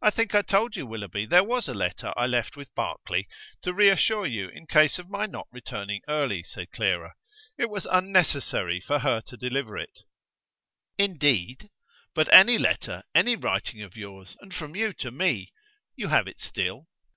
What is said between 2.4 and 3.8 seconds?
with Barclay to